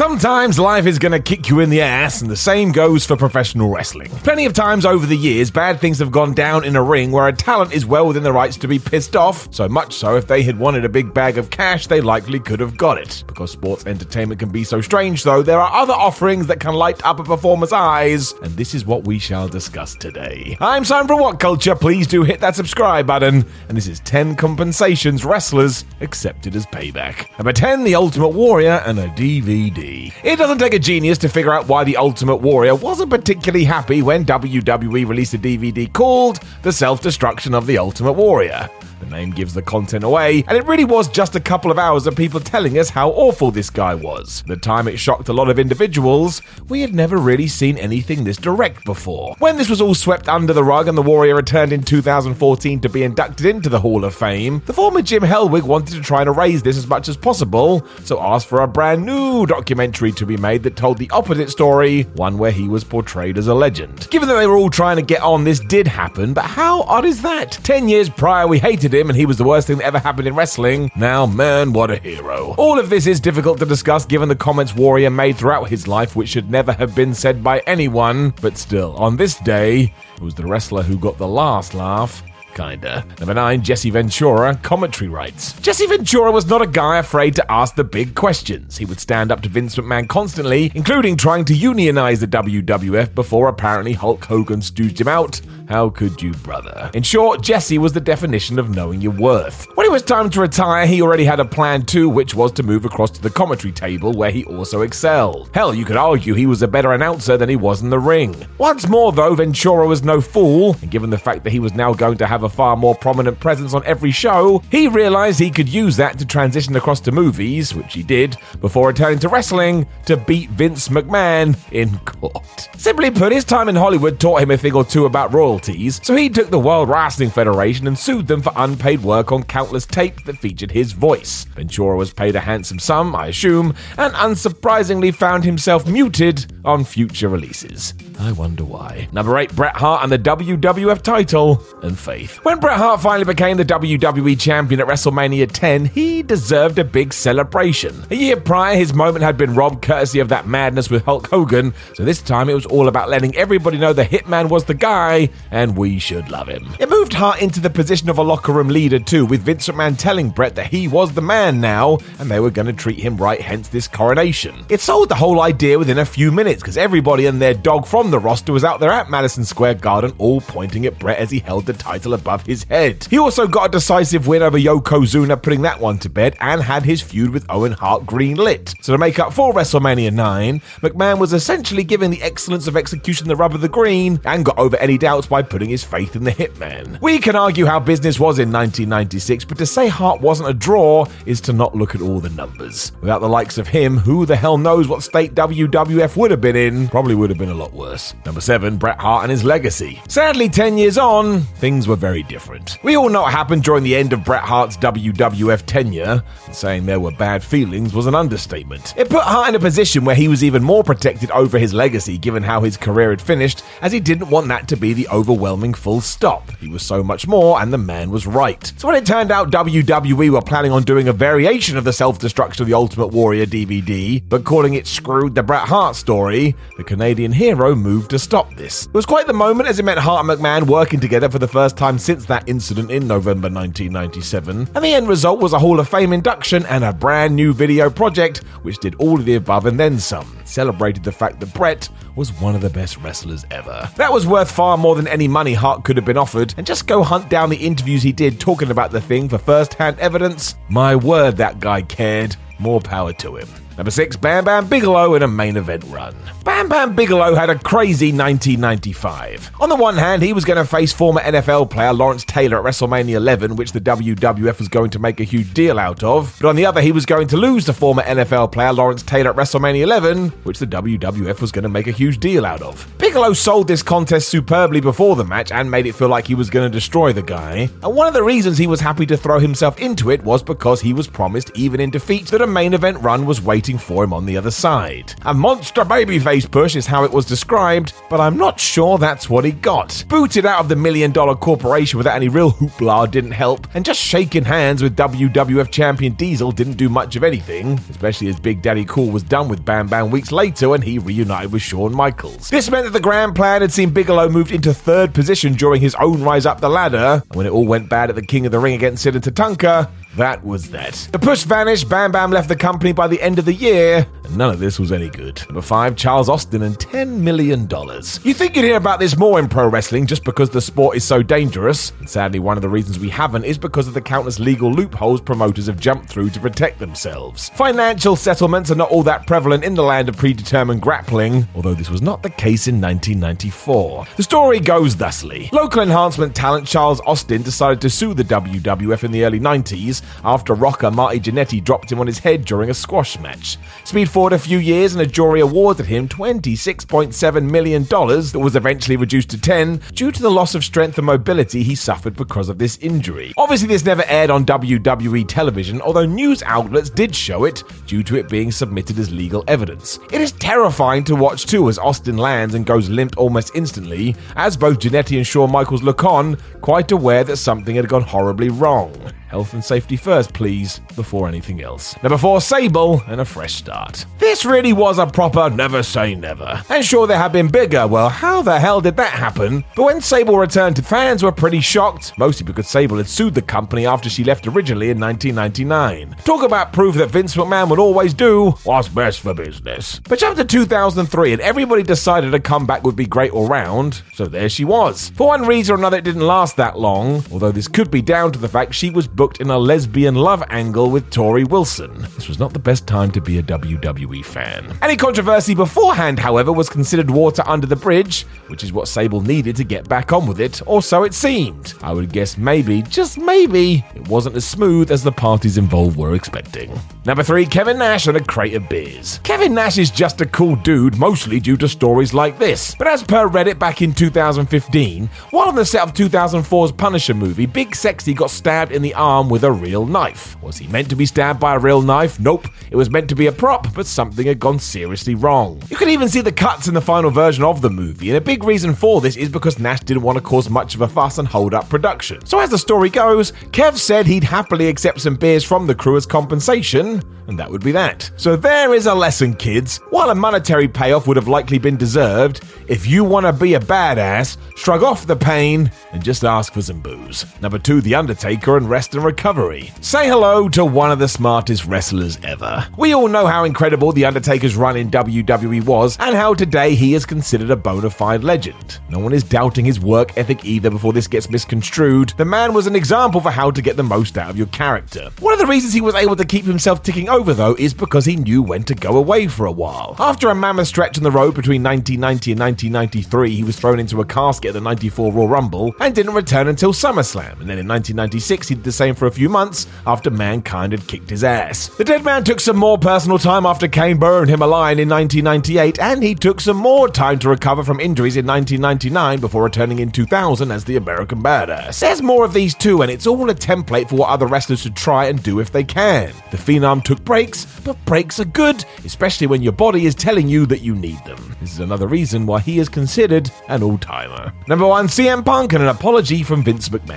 Sometimes 0.00 0.58
life 0.58 0.86
is 0.86 0.98
going 0.98 1.12
to 1.12 1.20
kick 1.20 1.50
you 1.50 1.60
in 1.60 1.68
the 1.68 1.82
ass, 1.82 2.22
and 2.22 2.30
the 2.30 2.34
same 2.34 2.72
goes 2.72 3.04
for 3.04 3.16
professional 3.16 3.68
wrestling. 3.68 4.08
Plenty 4.24 4.46
of 4.46 4.54
times 4.54 4.86
over 4.86 5.04
the 5.04 5.14
years, 5.14 5.50
bad 5.50 5.78
things 5.78 5.98
have 5.98 6.10
gone 6.10 6.32
down 6.32 6.64
in 6.64 6.74
a 6.74 6.82
ring 6.82 7.12
where 7.12 7.28
a 7.28 7.34
talent 7.34 7.74
is 7.74 7.84
well 7.84 8.06
within 8.06 8.22
the 8.22 8.32
rights 8.32 8.56
to 8.56 8.66
be 8.66 8.78
pissed 8.78 9.14
off, 9.14 9.52
so 9.52 9.68
much 9.68 9.92
so 9.92 10.16
if 10.16 10.26
they 10.26 10.42
had 10.42 10.58
wanted 10.58 10.86
a 10.86 10.88
big 10.88 11.12
bag 11.12 11.36
of 11.36 11.50
cash, 11.50 11.86
they 11.86 12.00
likely 12.00 12.40
could 12.40 12.60
have 12.60 12.78
got 12.78 12.96
it. 12.96 13.24
Because 13.26 13.50
sports 13.50 13.84
entertainment 13.84 14.40
can 14.40 14.48
be 14.48 14.64
so 14.64 14.80
strange, 14.80 15.22
though, 15.22 15.42
there 15.42 15.60
are 15.60 15.70
other 15.70 15.92
offerings 15.92 16.46
that 16.46 16.60
can 16.60 16.72
light 16.72 17.04
up 17.04 17.20
a 17.20 17.24
performer's 17.24 17.74
eyes, 17.74 18.32
and 18.42 18.56
this 18.56 18.74
is 18.74 18.86
what 18.86 19.04
we 19.04 19.18
shall 19.18 19.48
discuss 19.48 19.94
today. 19.96 20.56
I'm 20.62 20.86
Simon 20.86 21.08
from 21.08 21.20
What 21.20 21.40
Culture, 21.40 21.74
please 21.74 22.06
do 22.06 22.22
hit 22.22 22.40
that 22.40 22.56
subscribe 22.56 23.06
button, 23.06 23.44
and 23.68 23.76
this 23.76 23.86
is 23.86 24.00
10 24.00 24.36
compensations 24.36 25.26
wrestlers 25.26 25.84
accepted 26.00 26.56
as 26.56 26.64
payback. 26.64 27.28
Number 27.38 27.52
10, 27.52 27.84
The 27.84 27.96
Ultimate 27.96 28.28
Warrior, 28.28 28.82
and 28.86 28.98
a 28.98 29.08
DVD. 29.08 29.89
It 30.22 30.36
doesn't 30.36 30.58
take 30.58 30.74
a 30.74 30.78
genius 30.78 31.18
to 31.18 31.28
figure 31.28 31.52
out 31.52 31.66
why 31.66 31.84
the 31.84 31.96
Ultimate 31.96 32.36
Warrior 32.36 32.74
wasn't 32.74 33.10
particularly 33.10 33.64
happy 33.64 34.02
when 34.02 34.24
WWE 34.24 35.06
released 35.06 35.34
a 35.34 35.38
DVD 35.38 35.92
called 35.92 36.40
The 36.62 36.72
Self 36.72 37.02
Destruction 37.02 37.54
of 37.54 37.66
the 37.66 37.78
Ultimate 37.78 38.12
Warrior. 38.12 38.70
The 39.00 39.06
name 39.06 39.30
gives 39.30 39.54
the 39.54 39.62
content 39.62 40.04
away, 40.04 40.44
and 40.46 40.58
it 40.58 40.66
really 40.66 40.84
was 40.84 41.08
just 41.08 41.34
a 41.34 41.40
couple 41.40 41.70
of 41.70 41.78
hours 41.78 42.06
of 42.06 42.14
people 42.14 42.38
telling 42.38 42.78
us 42.78 42.90
how 42.90 43.10
awful 43.10 43.50
this 43.50 43.70
guy 43.70 43.94
was. 43.94 44.44
The 44.46 44.58
time 44.58 44.86
it 44.86 44.98
shocked 44.98 45.30
a 45.30 45.32
lot 45.32 45.48
of 45.48 45.58
individuals, 45.58 46.42
we 46.68 46.82
had 46.82 46.94
never 46.94 47.16
really 47.16 47.48
seen 47.48 47.78
anything 47.78 48.24
this 48.24 48.36
direct 48.36 48.84
before. 48.84 49.36
When 49.38 49.56
this 49.56 49.70
was 49.70 49.80
all 49.80 49.94
swept 49.94 50.28
under 50.28 50.52
the 50.52 50.62
rug 50.62 50.86
and 50.86 50.98
the 50.98 51.02
Warrior 51.02 51.34
returned 51.34 51.72
in 51.72 51.82
2014 51.82 52.80
to 52.80 52.88
be 52.90 53.02
inducted 53.02 53.46
into 53.46 53.70
the 53.70 53.80
Hall 53.80 54.04
of 54.04 54.14
Fame, 54.14 54.60
the 54.66 54.74
former 54.74 55.00
Jim 55.00 55.22
Hellwig 55.22 55.62
wanted 55.62 55.94
to 55.94 56.02
try 56.02 56.20
and 56.20 56.28
erase 56.28 56.60
this 56.60 56.76
as 56.76 56.86
much 56.86 57.08
as 57.08 57.16
possible, 57.16 57.86
so 58.04 58.20
asked 58.20 58.48
for 58.48 58.60
a 58.60 58.68
brand 58.68 59.06
new 59.06 59.46
documentary 59.46 60.12
to 60.12 60.26
be 60.26 60.36
made 60.36 60.62
that 60.64 60.76
told 60.76 60.98
the 60.98 61.10
opposite 61.10 61.48
story, 61.48 62.02
one 62.16 62.36
where 62.36 62.52
he 62.52 62.68
was 62.68 62.84
portrayed 62.84 63.38
as 63.38 63.46
a 63.46 63.54
legend. 63.54 64.08
Given 64.10 64.28
that 64.28 64.34
they 64.34 64.46
were 64.46 64.56
all 64.56 64.68
trying 64.68 64.96
to 64.96 65.02
get 65.02 65.22
on, 65.22 65.44
this 65.44 65.60
did 65.60 65.86
happen, 65.86 66.34
but 66.34 66.44
how 66.44 66.82
odd 66.82 67.06
is 67.06 67.22
that? 67.22 67.52
Ten 67.62 67.88
years 67.88 68.10
prior, 68.10 68.46
we 68.46 68.58
hated 68.58 68.89
him 68.92 69.08
and 69.08 69.16
he 69.16 69.26
was 69.26 69.38
the 69.38 69.44
worst 69.44 69.66
thing 69.66 69.78
that 69.78 69.84
ever 69.84 69.98
happened 69.98 70.28
in 70.28 70.34
wrestling. 70.34 70.90
Now, 70.96 71.26
man, 71.26 71.72
what 71.72 71.90
a 71.90 71.96
hero. 71.96 72.54
All 72.58 72.78
of 72.78 72.90
this 72.90 73.06
is 73.06 73.20
difficult 73.20 73.58
to 73.58 73.66
discuss 73.66 74.04
given 74.04 74.28
the 74.28 74.36
comments 74.36 74.74
Warrior 74.74 75.10
made 75.10 75.36
throughout 75.36 75.68
his 75.68 75.86
life, 75.86 76.16
which 76.16 76.28
should 76.28 76.50
never 76.50 76.72
have 76.72 76.94
been 76.94 77.14
said 77.14 77.42
by 77.42 77.60
anyone, 77.66 78.30
but 78.40 78.56
still, 78.56 78.94
on 78.96 79.16
this 79.16 79.36
day, 79.36 79.94
it 80.16 80.22
was 80.22 80.34
the 80.34 80.46
wrestler 80.46 80.82
who 80.82 80.98
got 80.98 81.18
the 81.18 81.28
last 81.28 81.74
laugh 81.74 82.22
Kinda. 82.60 83.06
Number 83.18 83.32
9, 83.32 83.62
Jesse 83.62 83.88
Ventura, 83.88 84.54
commentary 84.56 85.08
rights. 85.08 85.54
Jesse 85.60 85.86
Ventura 85.86 86.30
was 86.30 86.44
not 86.46 86.60
a 86.60 86.66
guy 86.66 86.98
afraid 86.98 87.34
to 87.36 87.50
ask 87.50 87.74
the 87.74 87.84
big 87.84 88.14
questions. 88.14 88.76
He 88.76 88.84
would 88.84 89.00
stand 89.00 89.32
up 89.32 89.40
to 89.42 89.48
Vince 89.48 89.76
McMahon 89.76 90.06
constantly, 90.06 90.70
including 90.74 91.16
trying 91.16 91.46
to 91.46 91.54
unionize 91.54 92.20
the 92.20 92.26
WWF 92.26 93.14
before 93.14 93.48
apparently 93.48 93.94
Hulk 93.94 94.26
Hogan 94.26 94.60
stooged 94.60 95.00
him 95.00 95.08
out. 95.08 95.40
How 95.70 95.88
could 95.88 96.20
you, 96.20 96.32
brother? 96.32 96.90
In 96.94 97.04
short, 97.04 97.42
Jesse 97.42 97.78
was 97.78 97.92
the 97.92 98.00
definition 98.00 98.58
of 98.58 98.74
knowing 98.74 99.00
your 99.00 99.12
worth. 99.12 99.68
When 99.76 99.86
it 99.86 99.92
was 99.92 100.02
time 100.02 100.28
to 100.30 100.40
retire, 100.40 100.84
he 100.84 101.00
already 101.00 101.24
had 101.24 101.38
a 101.38 101.44
plan 101.44 101.86
too, 101.86 102.08
which 102.08 102.34
was 102.34 102.50
to 102.52 102.64
move 102.64 102.84
across 102.84 103.12
to 103.12 103.22
the 103.22 103.30
commentary 103.30 103.72
table 103.72 104.12
where 104.12 104.32
he 104.32 104.44
also 104.44 104.82
excelled. 104.82 105.48
Hell, 105.54 105.72
you 105.72 105.84
could 105.84 105.96
argue 105.96 106.34
he 106.34 106.46
was 106.46 106.60
a 106.62 106.68
better 106.68 106.92
announcer 106.92 107.36
than 107.36 107.48
he 107.48 107.54
was 107.56 107.82
in 107.82 107.90
the 107.90 108.00
ring. 108.00 108.34
Once 108.58 108.88
more, 108.88 109.12
though, 109.12 109.34
Ventura 109.36 109.86
was 109.86 110.02
no 110.02 110.20
fool, 110.20 110.76
and 110.82 110.90
given 110.90 111.08
the 111.08 111.16
fact 111.16 111.44
that 111.44 111.52
he 111.52 111.60
was 111.60 111.72
now 111.72 111.94
going 111.94 112.18
to 112.18 112.26
have 112.26 112.42
a 112.42 112.49
far 112.50 112.76
more 112.76 112.94
prominent 112.94 113.40
presence 113.40 113.72
on 113.72 113.84
every 113.86 114.10
show, 114.10 114.62
he 114.70 114.88
realized 114.88 115.38
he 115.38 115.50
could 115.50 115.68
use 115.68 115.96
that 115.96 116.18
to 116.18 116.26
transition 116.26 116.76
across 116.76 117.00
to 117.00 117.12
movies, 117.12 117.74
which 117.74 117.94
he 117.94 118.02
did, 118.02 118.36
before 118.60 118.88
returning 118.88 119.18
to 119.20 119.28
wrestling 119.28 119.86
to 120.06 120.16
beat 120.16 120.50
Vince 120.50 120.88
McMahon 120.88 121.56
in 121.72 121.98
court. 122.00 122.68
Simply 122.76 123.10
put, 123.10 123.32
his 123.32 123.44
time 123.44 123.68
in 123.68 123.76
Hollywood 123.76 124.20
taught 124.20 124.42
him 124.42 124.50
a 124.50 124.56
thing 124.56 124.74
or 124.74 124.84
two 124.84 125.06
about 125.06 125.32
royalties, 125.32 126.00
so 126.02 126.14
he 126.16 126.28
took 126.28 126.50
the 126.50 126.58
World 126.58 126.88
Wrestling 126.88 127.30
Federation 127.30 127.86
and 127.86 127.98
sued 127.98 128.26
them 128.26 128.42
for 128.42 128.52
unpaid 128.56 129.02
work 129.02 129.32
on 129.32 129.42
countless 129.42 129.86
tape 129.86 130.24
that 130.24 130.38
featured 130.38 130.70
his 130.70 130.92
voice. 130.92 131.44
Ventura 131.54 131.96
was 131.96 132.12
paid 132.12 132.36
a 132.36 132.40
handsome 132.40 132.78
sum, 132.78 133.14
I 133.14 133.28
assume, 133.28 133.74
and 133.96 134.12
unsurprisingly 134.14 135.14
found 135.14 135.44
himself 135.44 135.86
muted 135.86 136.52
on 136.64 136.84
future 136.84 137.28
releases. 137.28 137.94
I 138.20 138.32
wonder 138.32 138.64
why. 138.66 139.08
Number 139.12 139.38
8, 139.38 139.56
Bret 139.56 139.76
Hart 139.76 140.02
and 140.02 140.12
the 140.12 140.18
WWF 140.18 141.00
title 141.00 141.64
and 141.82 141.98
faith. 141.98 142.36
When 142.42 142.60
Bret 142.60 142.76
Hart 142.76 143.00
finally 143.00 143.24
became 143.24 143.56
the 143.56 143.64
WWE 143.64 144.38
champion 144.38 144.78
at 144.78 144.86
WrestleMania 144.86 145.50
10, 145.50 145.86
he 145.86 146.22
deserved 146.22 146.78
a 146.78 146.84
big 146.84 147.14
celebration. 147.14 148.04
A 148.10 148.14
year 148.14 148.36
prior, 148.36 148.76
his 148.76 148.92
moment 148.92 149.24
had 149.24 149.38
been 149.38 149.54
robbed 149.54 149.80
courtesy 149.80 150.20
of 150.20 150.28
that 150.28 150.46
madness 150.46 150.90
with 150.90 151.06
Hulk 151.06 151.28
Hogan, 151.28 151.72
so 151.94 152.04
this 152.04 152.20
time 152.20 152.50
it 152.50 152.54
was 152.54 152.66
all 152.66 152.88
about 152.88 153.08
letting 153.08 153.34
everybody 153.36 153.78
know 153.78 153.94
the 153.94 154.04
Hitman 154.04 154.50
was 154.50 154.66
the 154.66 154.74
guy 154.74 155.30
and 155.50 155.74
we 155.74 155.98
should 155.98 156.30
love 156.30 156.48
him. 156.48 156.68
It 156.78 156.90
moved 156.90 157.14
Hart 157.14 157.40
into 157.40 157.60
the 157.60 157.70
position 157.70 158.10
of 158.10 158.18
a 158.18 158.22
locker 158.22 158.52
room 158.52 158.68
leader 158.68 158.98
too, 158.98 159.24
with 159.24 159.44
Vince 159.44 159.66
McMahon 159.66 159.96
telling 159.96 160.28
Bret 160.28 160.56
that 160.56 160.66
he 160.66 160.88
was 160.88 161.14
the 161.14 161.22
man 161.22 161.58
now 161.58 161.96
and 162.18 162.30
they 162.30 162.40
were 162.40 162.50
going 162.50 162.66
to 162.66 162.74
treat 162.74 162.98
him 162.98 163.16
right, 163.16 163.40
hence 163.40 163.68
this 163.68 163.88
coronation. 163.88 164.66
It 164.68 164.80
sold 164.80 165.08
the 165.08 165.14
whole 165.14 165.40
idea 165.40 165.78
within 165.78 165.98
a 165.98 166.04
few 166.04 166.30
minutes 166.30 166.60
because 166.60 166.76
everybody 166.76 167.24
and 167.24 167.40
their 167.40 167.54
dog 167.54 167.86
from 167.86 168.09
the 168.10 168.18
roster 168.18 168.52
was 168.52 168.64
out 168.64 168.80
there 168.80 168.90
at 168.90 169.10
Madison 169.10 169.44
Square 169.44 169.74
Garden, 169.74 170.12
all 170.18 170.40
pointing 170.40 170.86
at 170.86 170.98
Bret 170.98 171.18
as 171.18 171.30
he 171.30 171.38
held 171.38 171.66
the 171.66 171.72
title 171.72 172.14
above 172.14 172.46
his 172.46 172.64
head. 172.64 173.06
He 173.10 173.18
also 173.18 173.46
got 173.46 173.68
a 173.68 173.70
decisive 173.70 174.26
win 174.26 174.42
over 174.42 174.58
Yokozuna, 174.58 175.42
putting 175.42 175.62
that 175.62 175.80
one 175.80 175.98
to 175.98 176.10
bed, 176.10 176.36
and 176.40 176.62
had 176.62 176.84
his 176.84 177.00
feud 177.00 177.30
with 177.30 177.46
Owen 177.48 177.72
Hart 177.72 178.04
greenlit. 178.04 178.74
So 178.82 178.92
to 178.92 178.98
make 178.98 179.18
up 179.18 179.32
for 179.32 179.52
WrestleMania 179.52 180.12
9, 180.12 180.60
McMahon 180.82 181.18
was 181.18 181.32
essentially 181.32 181.84
giving 181.84 182.10
the 182.10 182.22
excellence 182.22 182.66
of 182.66 182.76
execution 182.76 183.28
the 183.28 183.36
rub 183.36 183.54
of 183.54 183.60
the 183.60 183.68
green 183.68 184.20
and 184.24 184.44
got 184.44 184.58
over 184.58 184.76
any 184.76 184.98
doubts 184.98 185.26
by 185.26 185.42
putting 185.42 185.70
his 185.70 185.84
faith 185.84 186.16
in 186.16 186.24
the 186.24 186.32
Hitman. 186.32 187.00
We 187.00 187.18
can 187.18 187.36
argue 187.36 187.66
how 187.66 187.80
business 187.80 188.18
was 188.18 188.38
in 188.38 188.52
1996, 188.52 189.44
but 189.44 189.58
to 189.58 189.66
say 189.66 189.88
Hart 189.88 190.20
wasn't 190.20 190.50
a 190.50 190.54
draw 190.54 191.06
is 191.26 191.40
to 191.42 191.52
not 191.52 191.74
look 191.74 191.94
at 191.94 192.00
all 192.00 192.20
the 192.20 192.30
numbers. 192.30 192.92
Without 193.00 193.20
the 193.20 193.28
likes 193.28 193.58
of 193.58 193.68
him, 193.68 193.98
who 193.98 194.26
the 194.26 194.36
hell 194.36 194.58
knows 194.58 194.88
what 194.88 195.02
state 195.02 195.34
WWF 195.34 196.16
would 196.16 196.30
have 196.30 196.40
been 196.40 196.56
in? 196.56 196.88
Probably 196.88 197.14
would 197.14 197.30
have 197.30 197.38
been 197.38 197.50
a 197.50 197.54
lot 197.54 197.72
worse. 197.72 197.99
Number 198.24 198.40
7, 198.40 198.76
Bret 198.76 198.98
Hart 198.98 199.24
and 199.24 199.30
his 199.30 199.44
legacy. 199.44 200.00
Sadly, 200.08 200.48
10 200.48 200.78
years 200.78 200.98
on, 200.98 201.40
things 201.40 201.86
were 201.86 201.96
very 201.96 202.22
different. 202.22 202.78
We 202.82 202.96
all 202.96 203.08
know 203.08 203.22
what 203.22 203.32
happened 203.32 203.62
during 203.62 203.84
the 203.84 203.96
end 203.96 204.12
of 204.12 204.24
Bret 204.24 204.42
Hart's 204.42 204.76
WWF 204.76 205.64
tenure, 205.66 206.22
and 206.46 206.54
saying 206.54 206.86
there 206.86 207.00
were 207.00 207.10
bad 207.12 207.42
feelings 207.42 207.94
was 207.94 208.06
an 208.06 208.14
understatement. 208.14 208.94
It 208.96 209.08
put 209.10 209.22
Hart 209.22 209.48
in 209.50 209.54
a 209.54 209.60
position 209.60 210.04
where 210.04 210.16
he 210.16 210.28
was 210.28 210.42
even 210.42 210.62
more 210.62 210.82
protected 210.82 211.30
over 211.30 211.58
his 211.58 211.74
legacy 211.74 212.18
given 212.18 212.42
how 212.42 212.60
his 212.60 212.76
career 212.76 213.10
had 213.10 213.22
finished, 213.22 213.62
as 213.82 213.92
he 213.92 214.00
didn't 214.00 214.30
want 214.30 214.48
that 214.48 214.68
to 214.68 214.76
be 214.76 214.92
the 214.92 215.08
overwhelming 215.08 215.74
full 215.74 216.00
stop. 216.00 216.50
He 216.58 216.68
was 216.68 216.82
so 216.82 217.02
much 217.02 217.26
more, 217.26 217.60
and 217.60 217.72
the 217.72 217.78
man 217.78 218.10
was 218.10 218.26
right. 218.26 218.72
So 218.76 218.88
when 218.88 218.96
it 218.96 219.06
turned 219.06 219.30
out 219.30 219.50
WWE 219.50 220.30
were 220.30 220.42
planning 220.42 220.72
on 220.72 220.82
doing 220.82 221.08
a 221.08 221.12
variation 221.12 221.76
of 221.76 221.84
the 221.84 221.92
self 221.92 222.18
destruction 222.18 222.62
of 222.62 222.68
the 222.68 222.74
Ultimate 222.74 223.08
Warrior 223.08 223.46
DVD, 223.46 224.22
but 224.28 224.44
calling 224.44 224.74
it 224.74 224.86
Screwed 224.86 225.34
the 225.34 225.42
Bret 225.42 225.68
Hart 225.68 225.96
story, 225.96 226.54
the 226.76 226.84
Canadian 226.84 227.32
hero 227.32 227.74
moved 227.74 227.89
move 227.90 228.06
to 228.06 228.20
stop 228.20 228.54
this. 228.54 228.86
It 228.86 228.94
was 228.94 229.04
quite 229.04 229.26
the 229.26 229.32
moment 229.32 229.68
as 229.68 229.80
it 229.80 229.84
meant 229.84 229.98
Hart 229.98 230.24
and 230.24 230.30
McMahon 230.30 230.62
working 230.68 231.00
together 231.00 231.28
for 231.28 231.40
the 231.40 231.48
first 231.48 231.76
time 231.76 231.98
since 231.98 232.24
that 232.26 232.48
incident 232.48 232.88
in 232.88 233.08
November 233.08 233.48
1997, 233.50 234.68
and 234.74 234.84
the 234.84 234.94
end 234.94 235.08
result 235.08 235.40
was 235.40 235.52
a 235.52 235.58
Hall 235.58 235.80
of 235.80 235.88
Fame 235.88 236.12
induction 236.12 236.64
and 236.66 236.84
a 236.84 236.92
brand 236.92 237.34
new 237.34 237.52
video 237.52 237.90
project 237.90 238.38
which 238.62 238.78
did 238.78 238.94
all 238.96 239.18
of 239.18 239.24
the 239.24 239.34
above 239.34 239.66
and 239.66 239.80
then 239.80 239.98
some. 239.98 240.38
Celebrated 240.44 241.02
the 241.02 241.10
fact 241.10 241.40
that 241.40 241.52
Bret 241.52 241.88
was 242.14 242.30
one 242.40 242.54
of 242.54 242.60
the 242.60 242.70
best 242.70 242.96
wrestlers 242.98 243.44
ever. 243.50 243.90
That 243.96 244.12
was 244.12 244.24
worth 244.24 244.52
far 244.52 244.78
more 244.78 244.94
than 244.94 245.08
any 245.08 245.26
money 245.26 245.54
Hart 245.54 245.82
could 245.82 245.96
have 245.96 246.06
been 246.06 246.16
offered, 246.16 246.54
and 246.56 246.66
just 246.66 246.86
go 246.86 247.02
hunt 247.02 247.28
down 247.28 247.50
the 247.50 247.56
interviews 247.56 248.04
he 248.04 248.12
did 248.12 248.38
talking 248.38 248.70
about 248.70 248.92
the 248.92 249.00
thing 249.00 249.28
for 249.28 249.38
first 249.38 249.74
hand 249.74 249.98
evidence. 249.98 250.54
My 250.68 250.94
word, 250.94 251.36
that 251.38 251.58
guy 251.58 251.82
cared. 251.82 252.36
More 252.60 252.80
power 252.80 253.12
to 253.14 253.36
him. 253.36 253.48
Number 253.80 253.90
six, 253.90 254.14
Bam 254.14 254.44
Bam 254.44 254.68
Bigelow 254.68 255.14
in 255.14 255.22
a 255.22 255.26
main 255.26 255.56
event 255.56 255.84
run. 255.84 256.14
Bam 256.44 256.68
Bam 256.68 256.94
Bigelow 256.94 257.34
had 257.34 257.48
a 257.48 257.58
crazy 257.58 258.12
1995. 258.12 259.52
On 259.58 259.70
the 259.70 259.74
one 259.74 259.96
hand, 259.96 260.22
he 260.22 260.34
was 260.34 260.44
going 260.44 260.58
to 260.58 260.66
face 260.66 260.92
former 260.92 261.22
NFL 261.22 261.70
player 261.70 261.94
Lawrence 261.94 262.22
Taylor 262.22 262.58
at 262.58 262.64
WrestleMania 262.66 263.14
11, 263.14 263.56
which 263.56 263.72
the 263.72 263.80
WWF 263.80 264.58
was 264.58 264.68
going 264.68 264.90
to 264.90 264.98
make 264.98 265.18
a 265.18 265.24
huge 265.24 265.54
deal 265.54 265.78
out 265.78 266.02
of. 266.02 266.36
But 266.42 266.50
on 266.50 266.56
the 266.56 266.66
other, 266.66 266.82
he 266.82 266.92
was 266.92 267.06
going 267.06 267.28
to 267.28 267.38
lose 267.38 267.64
to 267.64 267.72
former 267.72 268.02
NFL 268.02 268.52
player 268.52 268.74
Lawrence 268.74 269.02
Taylor 269.02 269.30
at 269.30 269.36
WrestleMania 269.36 269.80
11, 269.84 270.28
which 270.42 270.58
the 270.58 270.66
WWF 270.66 271.40
was 271.40 271.50
going 271.50 271.62
to 271.62 271.70
make 271.70 271.86
a 271.86 271.90
huge 271.90 272.20
deal 272.20 272.44
out 272.44 272.60
of. 272.60 272.86
Bigelow 273.10 273.32
sold 273.32 273.66
this 273.66 273.82
contest 273.82 274.28
superbly 274.28 274.80
before 274.80 275.16
the 275.16 275.24
match 275.24 275.50
and 275.50 275.68
made 275.68 275.84
it 275.84 275.96
feel 275.96 276.06
like 276.06 276.28
he 276.28 276.36
was 276.36 276.48
going 276.48 276.70
to 276.70 276.72
destroy 276.72 277.12
the 277.12 277.24
guy. 277.24 277.68
And 277.82 277.96
one 277.96 278.06
of 278.06 278.14
the 278.14 278.22
reasons 278.22 278.56
he 278.56 278.68
was 278.68 278.78
happy 278.80 279.04
to 279.06 279.16
throw 279.16 279.40
himself 279.40 279.80
into 279.80 280.12
it 280.12 280.22
was 280.22 280.44
because 280.44 280.80
he 280.80 280.92
was 280.92 281.08
promised, 281.08 281.50
even 281.56 281.80
in 281.80 281.90
defeat, 281.90 282.28
that 282.28 282.40
a 282.40 282.46
main 282.46 282.72
event 282.72 282.98
run 283.00 283.26
was 283.26 283.42
waiting 283.42 283.78
for 283.78 284.04
him 284.04 284.12
on 284.12 284.26
the 284.26 284.36
other 284.36 284.52
side. 284.52 285.12
A 285.22 285.34
monster 285.34 285.84
babyface 285.84 286.48
push 286.48 286.76
is 286.76 286.86
how 286.86 287.02
it 287.02 287.10
was 287.10 287.26
described, 287.26 287.94
but 288.08 288.20
I'm 288.20 288.36
not 288.36 288.60
sure 288.60 288.96
that's 288.96 289.28
what 289.28 289.44
he 289.44 289.50
got. 289.50 290.04
Booted 290.06 290.46
out 290.46 290.60
of 290.60 290.68
the 290.68 290.76
million 290.76 291.10
dollar 291.10 291.34
corporation 291.34 291.98
without 291.98 292.14
any 292.14 292.28
real 292.28 292.52
hoopla 292.52 293.10
didn't 293.10 293.32
help, 293.32 293.66
and 293.74 293.84
just 293.84 294.00
shaking 294.00 294.44
hands 294.44 294.84
with 294.84 294.96
WWF 294.96 295.72
champion 295.72 296.12
Diesel 296.12 296.52
didn't 296.52 296.74
do 296.74 296.88
much 296.88 297.16
of 297.16 297.24
anything, 297.24 297.72
especially 297.90 298.28
as 298.28 298.38
Big 298.38 298.62
Daddy 298.62 298.84
Cool 298.84 299.10
was 299.10 299.24
done 299.24 299.48
with 299.48 299.64
Bam 299.64 299.88
Bam 299.88 300.12
weeks 300.12 300.30
later 300.30 300.68
when 300.68 300.82
he 300.82 301.00
reunited 301.00 301.50
with 301.50 301.62
Shawn 301.62 301.92
Michaels. 301.92 302.50
This 302.50 302.70
meant 302.70 302.84
that 302.84 302.92
the 302.92 302.99
grand 303.00 303.34
plan 303.34 303.62
had 303.62 303.72
seen 303.72 303.90
Bigelow 303.90 304.28
moved 304.28 304.52
into 304.52 304.72
third 304.72 305.14
position 305.14 305.54
during 305.54 305.80
his 305.80 305.94
own 305.96 306.22
rise 306.22 306.46
up 306.46 306.60
the 306.60 306.68
ladder, 306.68 307.22
and 307.28 307.36
when 307.36 307.46
it 307.46 307.50
all 307.50 307.66
went 307.66 307.88
bad 307.88 308.10
at 308.10 308.16
the 308.16 308.22
King 308.22 308.46
of 308.46 308.52
the 308.52 308.58
Ring 308.58 308.74
against 308.74 309.02
Sid 309.02 309.14
and 309.14 309.24
Tatanka, 309.24 309.88
that 310.16 310.44
was 310.44 310.70
that. 310.70 311.08
The 311.12 311.18
push 311.18 311.44
vanished, 311.44 311.88
Bam 311.88 312.12
Bam 312.12 312.30
left 312.30 312.48
the 312.48 312.56
company 312.56 312.92
by 312.92 313.06
the 313.06 313.20
end 313.22 313.38
of 313.38 313.44
the 313.44 313.54
year, 313.54 314.06
and 314.24 314.36
none 314.36 314.50
of 314.50 314.58
this 314.58 314.78
was 314.78 314.90
any 314.90 315.08
good. 315.08 315.40
Number 315.48 315.62
5, 315.62 315.96
Charles 315.96 316.28
Austin 316.28 316.62
and 316.62 316.76
$10 316.76 317.18
million. 317.18 317.68
You 317.70 318.34
think 318.34 318.56
you'd 318.56 318.64
hear 318.64 318.76
about 318.76 318.98
this 318.98 319.16
more 319.16 319.38
in 319.38 319.48
pro 319.48 319.68
wrestling 319.68 320.06
just 320.06 320.24
because 320.24 320.50
the 320.50 320.60
sport 320.60 320.96
is 320.96 321.04
so 321.04 321.22
dangerous, 321.22 321.92
and 322.00 322.08
sadly, 322.08 322.38
one 322.38 322.56
of 322.58 322.62
the 322.62 322.68
reasons 322.68 322.98
we 322.98 323.08
haven't 323.08 323.44
is 323.44 323.58
because 323.58 323.86
of 323.86 323.94
the 323.94 324.00
countless 324.00 324.38
legal 324.40 324.72
loopholes 324.72 325.20
promoters 325.20 325.66
have 325.66 325.78
jumped 325.78 326.08
through 326.08 326.30
to 326.30 326.40
protect 326.40 326.78
themselves. 326.78 327.50
Financial 327.50 328.16
settlements 328.16 328.70
are 328.70 328.76
not 328.76 328.90
all 328.90 329.02
that 329.04 329.26
prevalent 329.26 329.64
in 329.64 329.74
the 329.74 329.82
land 329.82 330.08
of 330.08 330.16
predetermined 330.16 330.82
grappling, 330.82 331.46
although 331.54 331.74
this 331.74 331.90
was 331.90 332.02
not 332.02 332.22
the 332.22 332.30
case 332.30 332.66
in 332.66 332.80
1994. 332.80 334.06
The 334.16 334.22
story 334.22 334.60
goes 334.60 334.96
thusly 334.96 335.50
Local 335.52 335.82
enhancement 335.82 336.34
talent 336.34 336.66
Charles 336.66 337.00
Austin 337.02 337.42
decided 337.42 337.80
to 337.80 337.90
sue 337.90 338.14
the 338.14 338.24
WWF 338.24 339.04
in 339.04 339.12
the 339.12 339.24
early 339.24 339.40
90s 339.40 339.99
after 340.24 340.54
rocker 340.54 340.90
Marty 340.90 341.20
Jannetty 341.20 341.62
dropped 341.62 341.90
him 341.90 342.00
on 342.00 342.06
his 342.06 342.18
head 342.18 342.44
during 342.44 342.70
a 342.70 342.74
squash 342.74 343.18
match. 343.18 343.58
Speed 343.84 344.10
forward 344.10 344.32
a 344.32 344.38
few 344.38 344.58
years 344.58 344.94
and 344.94 345.02
a 345.02 345.06
jury 345.06 345.40
awarded 345.40 345.86
him 345.86 346.08
$26.7 346.08 347.50
million 347.50 347.84
that 347.84 348.40
was 348.40 348.56
eventually 348.56 348.96
reduced 348.96 349.30
to 349.30 349.40
10 349.40 349.80
due 349.94 350.10
to 350.10 350.22
the 350.22 350.30
loss 350.30 350.54
of 350.54 350.64
strength 350.64 350.98
and 350.98 351.06
mobility 351.06 351.62
he 351.62 351.74
suffered 351.74 352.14
because 352.16 352.48
of 352.48 352.58
this 352.58 352.78
injury. 352.78 353.32
Obviously, 353.36 353.68
this 353.68 353.84
never 353.84 354.04
aired 354.06 354.30
on 354.30 354.44
WWE 354.44 355.26
television, 355.28 355.80
although 355.80 356.06
news 356.06 356.42
outlets 356.44 356.90
did 356.90 357.14
show 357.14 357.44
it 357.44 357.62
due 357.86 358.02
to 358.02 358.16
it 358.16 358.28
being 358.28 358.52
submitted 358.52 358.98
as 358.98 359.10
legal 359.10 359.44
evidence. 359.48 359.98
It 360.12 360.20
is 360.20 360.32
terrifying 360.32 361.04
to 361.04 361.16
watch 361.16 361.46
too 361.46 361.68
as 361.68 361.78
Austin 361.78 362.16
lands 362.16 362.54
and 362.54 362.66
goes 362.66 362.88
limp 362.88 363.16
almost 363.16 363.54
instantly, 363.54 364.16
as 364.36 364.56
both 364.56 364.78
Jannetty 364.78 365.16
and 365.16 365.26
Shawn 365.26 365.50
Michaels 365.50 365.82
look 365.82 366.04
on, 366.04 366.36
quite 366.60 366.92
aware 366.92 367.24
that 367.24 367.36
something 367.36 367.76
had 367.76 367.88
gone 367.88 368.02
horribly 368.02 368.48
wrong. 368.48 368.94
Health 369.30 369.54
and 369.54 369.64
safety 369.64 369.96
first, 369.96 370.32
please, 370.32 370.80
before 370.96 371.28
anything 371.28 371.62
else. 371.62 371.94
Number 372.02 372.18
four, 372.18 372.40
Sable 372.40 373.00
and 373.06 373.20
a 373.20 373.24
fresh 373.24 373.54
start. 373.54 374.04
This 374.18 374.44
really 374.44 374.72
was 374.72 374.98
a 374.98 375.06
proper 375.06 375.48
never 375.48 375.84
say 375.84 376.16
never. 376.16 376.60
And 376.68 376.84
sure, 376.84 377.06
there 377.06 377.16
have 377.16 377.32
been 377.32 377.46
bigger. 377.46 377.86
Well, 377.86 378.08
how 378.08 378.42
the 378.42 378.58
hell 378.58 378.80
did 378.80 378.96
that 378.96 379.12
happen? 379.12 379.64
But 379.76 379.84
when 379.84 380.00
Sable 380.00 380.36
returned, 380.36 380.74
to 380.76 380.82
fans 380.82 381.22
were 381.22 381.30
pretty 381.30 381.60
shocked, 381.60 382.12
mostly 382.18 382.44
because 382.44 382.66
Sable 382.68 382.96
had 382.96 383.08
sued 383.08 383.34
the 383.34 383.42
company 383.42 383.86
after 383.86 384.10
she 384.10 384.24
left 384.24 384.48
originally 384.48 384.90
in 384.90 384.98
1999. 384.98 386.16
Talk 386.24 386.42
about 386.42 386.72
proof 386.72 386.96
that 386.96 387.10
Vince 387.10 387.36
McMahon 387.36 387.70
would 387.70 387.78
always 387.78 388.12
do 388.12 388.50
what's 388.64 388.88
best 388.88 389.20
for 389.20 389.32
business. 389.32 390.00
But 390.08 390.18
to 390.18 390.44
2003, 390.44 391.34
and 391.34 391.40
everybody 391.40 391.84
decided 391.84 392.34
a 392.34 392.40
comeback 392.40 392.82
would 392.82 392.96
be 392.96 393.06
great 393.06 393.30
all 393.32 393.46
round, 393.46 394.02
so 394.14 394.26
there 394.26 394.48
she 394.48 394.64
was. 394.64 395.10
For 395.10 395.28
one 395.28 395.46
reason 395.46 395.74
or 395.74 395.78
another, 395.78 395.98
it 395.98 396.04
didn't 396.04 396.26
last 396.26 396.56
that 396.56 396.78
long, 396.78 397.24
although 397.30 397.52
this 397.52 397.68
could 397.68 397.90
be 397.90 398.02
down 398.02 398.32
to 398.32 398.38
the 398.38 398.48
fact 398.48 398.74
she 398.74 398.90
was 398.90 399.06
booked 399.20 399.42
in 399.42 399.50
a 399.50 399.58
lesbian 399.58 400.14
love 400.14 400.42
angle 400.48 400.90
with 400.90 401.10
Torrie 401.10 401.46
Wilson. 401.46 401.92
This 402.14 402.26
was 402.26 402.38
not 402.38 402.54
the 402.54 402.58
best 402.58 402.86
time 402.86 403.10
to 403.10 403.20
be 403.20 403.36
a 403.36 403.42
WWE 403.42 404.24
fan. 404.24 404.74
Any 404.80 404.96
controversy 404.96 405.54
beforehand, 405.54 406.18
however, 406.18 406.50
was 406.54 406.70
considered 406.70 407.10
water 407.10 407.42
under 407.44 407.66
the 407.66 407.76
bridge, 407.76 408.22
which 408.46 408.64
is 408.64 408.72
what 408.72 408.88
Sable 408.88 409.20
needed 409.20 409.56
to 409.56 409.64
get 409.64 409.86
back 409.90 410.14
on 410.14 410.26
with 410.26 410.40
it, 410.40 410.62
or 410.64 410.80
so 410.80 411.04
it 411.04 411.12
seemed. 411.12 411.74
I 411.82 411.92
would 411.92 412.14
guess 412.14 412.38
maybe, 412.38 412.80
just 412.80 413.18
maybe, 413.18 413.84
it 413.94 414.08
wasn't 414.08 414.36
as 414.36 414.46
smooth 414.46 414.90
as 414.90 415.02
the 415.02 415.12
parties 415.12 415.58
involved 415.58 415.98
were 415.98 416.14
expecting. 416.14 416.72
Number 417.04 417.22
3, 417.22 417.44
Kevin 417.44 417.76
Nash 417.76 418.06
and 418.06 418.16
a 418.16 418.24
crate 418.24 418.54
of 418.54 418.70
beers. 418.70 419.20
Kevin 419.22 419.52
Nash 419.52 419.76
is 419.76 419.90
just 419.90 420.22
a 420.22 420.26
cool 420.26 420.56
dude, 420.56 420.96
mostly 420.96 421.40
due 421.40 421.58
to 421.58 421.68
stories 421.68 422.14
like 422.14 422.38
this. 422.38 422.74
But 422.74 422.88
as 422.88 423.02
per 423.02 423.28
Reddit 423.28 423.58
back 423.58 423.82
in 423.82 423.92
2015, 423.92 425.10
while 425.30 425.48
on 425.48 425.56
the 425.56 425.66
set 425.66 425.82
of 425.82 425.92
2004's 425.92 426.72
Punisher 426.72 427.12
movie, 427.12 427.44
Big 427.44 427.76
Sexy 427.76 428.14
got 428.14 428.30
stabbed 428.30 428.72
in 428.72 428.80
the 428.80 428.94
arm 428.94 429.09
with 429.10 429.44
a 429.44 429.50
real 429.50 429.86
knife. 429.86 430.40
Was 430.42 430.58
he 430.58 430.66
meant 430.68 430.88
to 430.90 430.96
be 430.96 431.06
stabbed 431.06 431.40
by 431.40 431.54
a 431.54 431.58
real 431.58 431.82
knife? 431.82 432.20
Nope. 432.20 432.46
It 432.70 432.76
was 432.76 432.90
meant 432.90 433.08
to 433.08 433.14
be 433.14 433.26
a 433.26 433.32
prop, 433.32 433.74
but 433.74 433.86
something 433.86 434.26
had 434.26 434.38
gone 434.38 434.58
seriously 434.58 435.14
wrong. 435.14 435.62
You 435.68 435.76
can 435.76 435.88
even 435.88 436.08
see 436.08 436.20
the 436.20 436.32
cuts 436.32 436.68
in 436.68 436.74
the 436.74 436.80
final 436.80 437.10
version 437.10 437.42
of 437.42 437.60
the 437.60 437.70
movie, 437.70 438.08
and 438.08 438.16
a 438.16 438.20
big 438.20 438.44
reason 438.44 438.74
for 438.74 439.00
this 439.00 439.16
is 439.16 439.28
because 439.28 439.58
Nash 439.58 439.80
didn't 439.80 440.02
want 440.02 440.16
to 440.16 440.22
cause 440.22 440.48
much 440.48 440.74
of 440.74 440.80
a 440.82 440.88
fuss 440.88 441.18
and 441.18 441.26
hold 441.26 441.54
up 441.54 441.68
production. 441.68 442.24
So 442.24 442.38
as 442.38 442.50
the 442.50 442.58
story 442.58 442.90
goes, 442.90 443.32
Kev 443.50 443.76
said 443.76 444.06
he'd 444.06 444.24
happily 444.24 444.68
accept 444.68 445.00
some 445.00 445.16
beers 445.16 445.44
from 445.44 445.66
the 445.66 445.74
crew 445.74 445.96
as 445.96 446.06
compensation, 446.06 447.02
and 447.26 447.38
that 447.38 447.50
would 447.50 447.64
be 447.64 447.72
that. 447.72 448.10
So 448.16 448.36
there 448.36 448.74
is 448.74 448.86
a 448.86 448.94
lesson, 448.94 449.34
kids. 449.34 449.78
While 449.90 450.10
a 450.10 450.14
monetary 450.14 450.68
payoff 450.68 451.06
would 451.06 451.16
have 451.16 451.28
likely 451.28 451.58
been 451.58 451.76
deserved, 451.76 452.44
if 452.68 452.86
you 452.86 453.04
want 453.04 453.26
to 453.26 453.32
be 453.32 453.54
a 453.54 453.60
badass, 453.60 454.36
shrug 454.56 454.82
off 454.82 455.06
the 455.06 455.16
pain 455.16 455.70
and 455.92 456.04
just 456.04 456.24
ask 456.24 456.52
for 456.52 456.62
some 456.62 456.80
booze. 456.80 456.99
Number 457.40 457.58
two, 457.58 457.80
The 457.80 457.94
Undertaker 457.94 458.56
and 458.56 458.68
Rest 458.68 458.94
and 458.94 459.04
Recovery. 459.04 459.72
Say 459.80 460.08
hello 460.08 460.48
to 460.50 460.64
one 460.64 460.90
of 460.90 460.98
the 460.98 461.08
smartest 461.08 461.64
wrestlers 461.66 462.18
ever. 462.22 462.66
We 462.76 462.94
all 462.94 463.08
know 463.08 463.26
how 463.26 463.44
incredible 463.44 463.92
The 463.92 464.04
Undertaker's 464.04 464.56
run 464.56 464.76
in 464.76 464.90
WWE 464.90 465.64
was, 465.64 465.96
and 465.98 466.14
how 466.14 466.34
today 466.34 466.74
he 466.74 466.94
is 466.94 467.04
considered 467.06 467.50
a 467.50 467.56
bona 467.56 467.90
fide 467.90 468.24
legend. 468.24 468.78
No 468.88 468.98
one 468.98 469.12
is 469.12 469.24
doubting 469.24 469.64
his 469.64 469.80
work 469.80 470.16
ethic 470.16 470.44
either 470.44 470.70
before 470.70 470.92
this 470.92 471.08
gets 471.08 471.30
misconstrued. 471.30 472.10
The 472.16 472.24
man 472.24 472.54
was 472.54 472.66
an 472.66 472.76
example 472.76 473.20
for 473.20 473.30
how 473.30 473.50
to 473.50 473.62
get 473.62 473.76
the 473.76 473.82
most 473.82 474.16
out 474.16 474.30
of 474.30 474.36
your 474.36 474.46
character. 474.48 475.10
One 475.20 475.32
of 475.32 475.38
the 475.38 475.46
reasons 475.46 475.72
he 475.72 475.80
was 475.80 475.94
able 475.94 476.16
to 476.16 476.24
keep 476.24 476.44
himself 476.44 476.82
ticking 476.82 477.08
over, 477.08 477.34
though, 477.34 477.54
is 477.58 477.74
because 477.74 478.04
he 478.04 478.16
knew 478.16 478.42
when 478.42 478.62
to 478.64 478.74
go 478.74 478.96
away 478.96 479.26
for 479.26 479.46
a 479.46 479.52
while. 479.52 479.96
After 479.98 480.28
a 480.28 480.34
mammoth 480.34 480.68
stretch 480.68 480.96
on 480.98 481.04
the 481.04 481.10
road 481.10 481.34
between 481.34 481.62
1990 481.62 482.32
and 482.32 482.40
1993, 482.40 483.34
he 483.34 483.44
was 483.44 483.56
thrown 483.58 483.80
into 483.80 484.00
a 484.00 484.04
casket 484.04 484.50
at 484.50 484.54
the 484.54 484.60
94 484.60 485.12
Royal 485.12 485.28
Rumble 485.28 485.74
and 485.80 485.94
didn't 485.94 486.14
return 486.14 486.48
until 486.48 486.72
SummerSlam. 487.00 487.40
And 487.40 487.48
then 487.48 487.58
in 487.58 487.68
1996, 487.68 488.48
he 488.48 488.54
did 488.54 488.64
the 488.64 488.72
same 488.72 488.94
for 488.94 489.06
a 489.06 489.10
few 489.10 489.28
months 489.28 489.66
after 489.86 490.10
Mankind 490.10 490.72
had 490.72 490.86
kicked 490.86 491.10
his 491.10 491.24
ass. 491.24 491.68
The 491.68 491.84
dead 491.84 492.04
man 492.04 492.24
took 492.24 492.40
some 492.40 492.56
more 492.56 492.78
personal 492.78 493.18
time 493.18 493.46
after 493.46 493.68
Kane 493.68 493.98
burned 493.98 494.30
him 494.30 494.42
alive 494.42 494.78
in 494.78 494.88
1998, 494.88 495.78
and 495.80 496.02
he 496.02 496.14
took 496.14 496.40
some 496.40 496.56
more 496.56 496.88
time 496.88 497.18
to 497.20 497.28
recover 497.28 497.64
from 497.64 497.80
injuries 497.80 498.16
in 498.16 498.26
1999 498.26 499.20
before 499.20 499.44
returning 499.44 499.78
in 499.78 499.90
2000 499.90 500.50
as 500.50 500.64
the 500.64 500.76
American 500.76 501.22
Badass. 501.22 501.80
There's 501.80 502.02
more 502.02 502.24
of 502.24 502.32
these 502.32 502.54
too, 502.54 502.82
and 502.82 502.90
it's 502.90 503.06
all 503.06 503.28
a 503.30 503.34
template 503.34 503.88
for 503.88 503.96
what 503.96 504.10
other 504.10 504.26
wrestlers 504.26 504.60
should 504.60 504.76
try 504.76 505.06
and 505.06 505.22
do 505.22 505.40
if 505.40 505.50
they 505.52 505.64
can. 505.64 506.12
The 506.30 506.36
Phenom 506.36 506.82
took 506.82 507.04
breaks, 507.04 507.46
but 507.64 507.82
breaks 507.84 508.20
are 508.20 508.24
good, 508.24 508.64
especially 508.84 509.26
when 509.26 509.42
your 509.42 509.52
body 509.52 509.86
is 509.86 509.94
telling 509.94 510.28
you 510.28 510.46
that 510.46 510.60
you 510.60 510.74
need 510.74 511.02
them. 511.04 511.36
This 511.40 511.52
is 511.52 511.60
another 511.60 511.86
reason 511.86 512.26
why 512.26 512.40
he 512.40 512.58
is 512.58 512.68
considered 512.68 513.30
an 513.48 513.62
all 513.62 513.78
timer. 513.78 514.32
Number 514.46 514.66
one, 514.66 514.86
CM 514.86 515.24
Punk 515.24 515.52
and 515.52 515.62
an 515.62 515.68
apology 515.68 516.22
from 516.22 516.42
Vince 516.42 516.68
McMahon. 516.68 516.89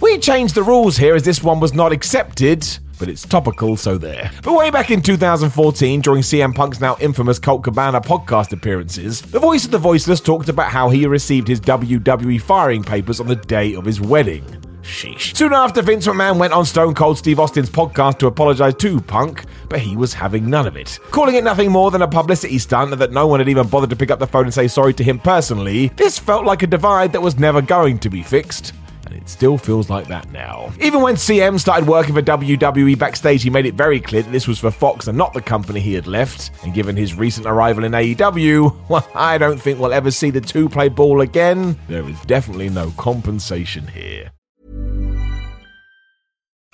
We 0.00 0.18
changed 0.18 0.54
the 0.54 0.62
rules 0.62 0.96
here 0.96 1.14
as 1.14 1.24
this 1.24 1.42
one 1.42 1.60
was 1.60 1.74
not 1.74 1.92
accepted 1.92 2.66
but 3.00 3.08
it's 3.08 3.26
topical, 3.26 3.76
so 3.76 3.96
there. 3.96 4.30
But 4.44 4.52
way 4.52 4.70
back 4.70 4.90
in 4.90 5.00
2014, 5.00 6.02
during 6.02 6.20
CM 6.22 6.54
Punk's 6.54 6.80
now 6.80 6.98
infamous 7.00 7.38
Colt 7.38 7.64
Cabana 7.64 8.00
podcast 8.00 8.52
appearances, 8.52 9.22
the 9.22 9.40
voice 9.40 9.64
of 9.64 9.70
the 9.70 9.78
voiceless 9.78 10.20
talked 10.20 10.50
about 10.50 10.70
how 10.70 10.90
he 10.90 11.06
received 11.06 11.48
his 11.48 11.62
WWE 11.62 12.40
firing 12.40 12.84
papers 12.84 13.18
on 13.18 13.26
the 13.26 13.36
day 13.36 13.74
of 13.74 13.86
his 13.86 14.02
wedding. 14.02 14.44
Sheesh. 14.82 15.34
Soon 15.36 15.52
after, 15.52 15.82
Vince 15.82 16.06
McMahon 16.06 16.38
went 16.38 16.52
on 16.52 16.66
Stone 16.66 16.94
Cold 16.94 17.16
Steve 17.16 17.40
Austin's 17.40 17.70
podcast 17.70 18.18
to 18.18 18.26
apologize 18.26 18.74
to 18.76 19.00
Punk, 19.00 19.44
but 19.68 19.80
he 19.80 19.96
was 19.96 20.12
having 20.12 20.50
none 20.50 20.66
of 20.66 20.76
it. 20.76 20.98
Calling 21.10 21.36
it 21.36 21.44
nothing 21.44 21.70
more 21.70 21.90
than 21.90 22.02
a 22.02 22.08
publicity 22.08 22.58
stunt 22.58 22.92
and 22.92 23.00
that 23.00 23.12
no 23.12 23.26
one 23.26 23.40
had 23.40 23.48
even 23.48 23.68
bothered 23.68 23.90
to 23.90 23.96
pick 23.96 24.10
up 24.10 24.18
the 24.18 24.26
phone 24.26 24.44
and 24.44 24.54
say 24.54 24.68
sorry 24.68 24.92
to 24.94 25.04
him 25.04 25.18
personally, 25.18 25.88
this 25.96 26.18
felt 26.18 26.44
like 26.44 26.62
a 26.62 26.66
divide 26.66 27.12
that 27.12 27.22
was 27.22 27.38
never 27.38 27.62
going 27.62 27.98
to 28.00 28.10
be 28.10 28.22
fixed. 28.22 28.72
And 29.10 29.20
it 29.20 29.28
still 29.28 29.58
feels 29.58 29.90
like 29.90 30.06
that 30.08 30.30
now. 30.30 30.72
Even 30.80 31.02
when 31.02 31.16
CM 31.16 31.58
started 31.58 31.88
working 31.88 32.14
for 32.14 32.22
WWE 32.22 32.96
backstage, 32.98 33.42
he 33.42 33.50
made 33.50 33.66
it 33.66 33.74
very 33.74 34.00
clear 34.00 34.22
that 34.22 34.30
this 34.30 34.46
was 34.46 34.60
for 34.60 34.70
Fox 34.70 35.08
and 35.08 35.18
not 35.18 35.32
the 35.32 35.42
company 35.42 35.80
he 35.80 35.94
had 35.94 36.06
left. 36.06 36.50
And 36.62 36.72
given 36.72 36.96
his 36.96 37.14
recent 37.14 37.46
arrival 37.46 37.84
in 37.84 37.92
AEW, 37.92 38.76
well, 38.88 39.08
I 39.14 39.36
don't 39.38 39.60
think 39.60 39.80
we'll 39.80 39.92
ever 39.92 40.10
see 40.10 40.30
the 40.30 40.40
two 40.40 40.68
play 40.68 40.88
ball 40.88 41.20
again. 41.20 41.76
There 41.88 42.08
is 42.08 42.20
definitely 42.22 42.68
no 42.68 42.92
compensation 42.96 43.88
here. 43.88 44.30